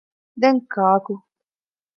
ދެން 0.41 0.61
ކާކު؟ 0.73 1.13